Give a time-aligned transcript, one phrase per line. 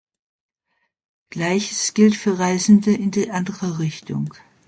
[1.29, 4.33] Gleiches gilt für Reisende in die andere Richtung.